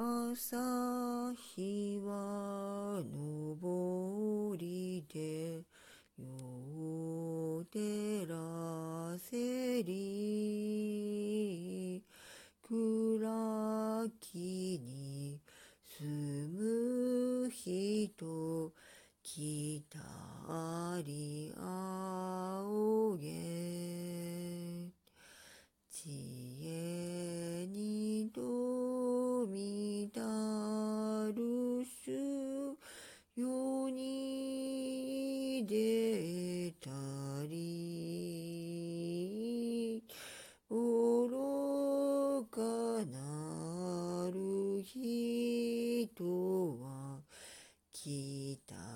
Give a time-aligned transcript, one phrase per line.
[0.00, 5.64] 朝日は昇りで
[6.16, 6.24] 夜
[6.78, 10.00] を照らせり
[12.62, 15.40] 暗きに
[15.98, 16.06] 住
[16.46, 18.72] む人
[19.24, 19.98] 来た
[21.04, 21.47] り
[35.68, 36.88] 出た
[37.46, 38.02] り
[40.70, 42.62] 愚か
[43.04, 46.24] なる人
[46.80, 47.20] は
[47.92, 48.87] 来た。